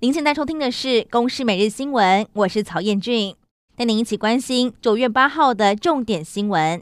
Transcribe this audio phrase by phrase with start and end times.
[0.00, 3.34] 您现在收听的是《公视每日新闻》，我是曹彦俊，
[3.74, 6.80] 带您一起关心九月八号的重点新闻。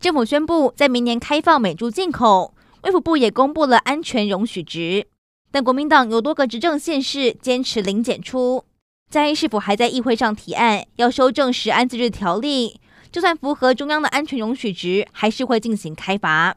[0.00, 5.06] 政府宣布在明年开放美猪进口，卫福部也公布了安全容许值，
[5.52, 8.64] 但国民党有多个执政县市坚持零检出，
[9.08, 12.80] 在是否还在议会上提案要修正食安自治条例？
[13.12, 16.56] 就算符合中央的安全容许值，还是会进行开罚。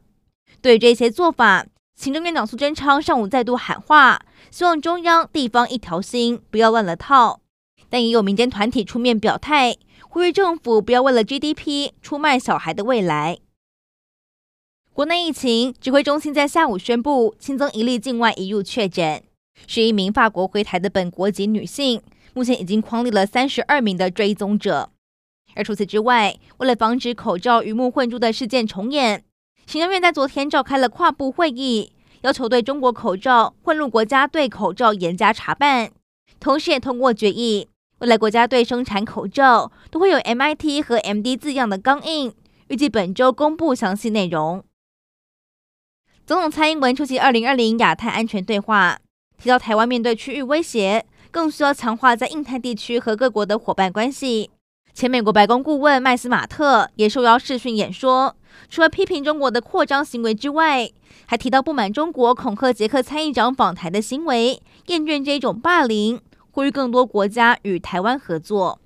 [0.60, 7.42] 对于这些做法，行政院长苏贞昌上午再度喊话，希望中央地方一条心，不要乱了套。
[7.90, 9.76] 但也有民间团体出面表态，
[10.08, 13.40] 呼吁政府不要为了 GDP 出卖小孩的未来。
[14.94, 19.24] 国内疫情指挥中心在下午宣布新增一例境外移入确诊，
[19.66, 22.04] 是一名法国回台的本国籍女性，
[22.36, 24.92] 目前已经匡列了三十二名的追踪者。
[25.56, 29.24] 而除此之外，为了防止口罩鱼目混珠的事件重演。
[29.68, 35.92] 行政院在昨天召开了跨部会议，要求对中国口罩混入国家队口罩严加查办，
[36.40, 37.68] 同时也通过决议，
[38.00, 42.34] 未来国家队生产口罩都会有 MIT 和 MD 字样的钢印，
[42.70, 44.64] 预计本周公布详细内容。
[46.26, 48.98] 总统蔡英文出席二零二零亚太安全对话，
[49.38, 54.50] 提到台湾面对区域威胁，更需要强化在印太地区和各国的伙伴关系。
[54.98, 58.36] 前美国白宫顾问麦斯马特也受邀视讯演说，
[58.68, 60.90] 除了批评中国的扩张行为之外，
[61.28, 68.82] 还提到不满中国恐吓捷克参议长访台的行为，厌倦这种霸凌，呼吁更多国家与台湾合作。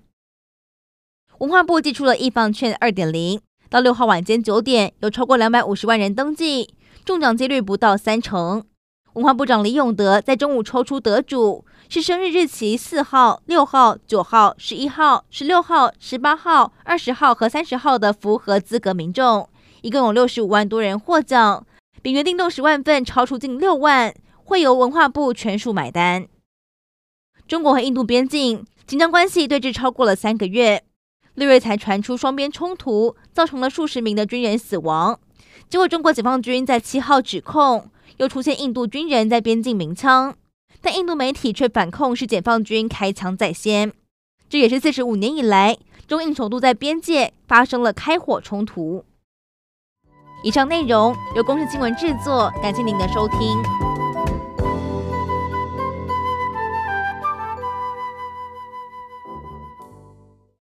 [1.37, 3.39] 文化部祭出了艺 FUN 券二点零，
[3.69, 6.73] 到六号晚间九点，有超过两百五十万人登记，
[7.05, 8.65] 中奖几率不到三成。
[9.13, 19.49] 文化部长李永德在中午抽出得主，是生日日期四号、六号、九号、十一号、十六号、十八号、二十号和三十号的符合资格民众，
[19.81, 21.65] 一共有六十五万多人获奖，
[22.01, 24.13] 比原定六十万份超出近六万，
[24.45, 26.25] 会由文化部全数买单。
[27.49, 30.85] 中国和印度边境紧张关系对峙超过了三个月，
[31.33, 35.19] 六月才传出双边冲突，造成了数十名的军人死亡，
[35.67, 37.89] 结果中国解放军在七号指控。
[38.17, 40.35] 又出现印度军人在边境鸣枪，
[40.81, 43.93] 但印度媒体却反控是解放军开枪在先。
[44.49, 45.77] 这也是四十五年以来
[46.07, 49.05] 中印首度在边界发生了开火冲突。
[50.43, 53.80] 以上内容由公视新闻制作，感谢您的收听。